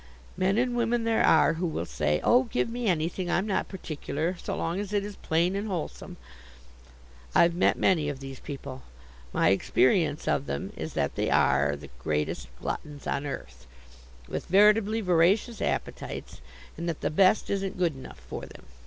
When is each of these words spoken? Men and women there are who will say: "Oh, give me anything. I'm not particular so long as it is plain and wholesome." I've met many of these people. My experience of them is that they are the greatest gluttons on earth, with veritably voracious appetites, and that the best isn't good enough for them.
Men 0.35 0.57
and 0.57 0.75
women 0.75 1.03
there 1.03 1.23
are 1.23 1.53
who 1.53 1.67
will 1.67 1.85
say: 1.85 2.19
"Oh, 2.23 2.45
give 2.45 2.67
me 2.67 2.87
anything. 2.87 3.29
I'm 3.29 3.45
not 3.45 3.67
particular 3.67 4.35
so 4.35 4.57
long 4.57 4.79
as 4.79 4.93
it 4.93 5.05
is 5.05 5.15
plain 5.17 5.55
and 5.55 5.67
wholesome." 5.67 6.17
I've 7.35 7.53
met 7.53 7.77
many 7.77 8.09
of 8.09 8.19
these 8.19 8.39
people. 8.39 8.81
My 9.31 9.49
experience 9.49 10.27
of 10.27 10.47
them 10.47 10.73
is 10.75 10.93
that 10.93 11.13
they 11.13 11.29
are 11.29 11.75
the 11.75 11.91
greatest 11.99 12.47
gluttons 12.59 13.05
on 13.05 13.27
earth, 13.27 13.67
with 14.27 14.47
veritably 14.47 15.01
voracious 15.01 15.61
appetites, 15.61 16.41
and 16.77 16.89
that 16.89 17.01
the 17.01 17.11
best 17.11 17.51
isn't 17.51 17.77
good 17.77 17.93
enough 17.95 18.19
for 18.21 18.47
them. 18.47 18.65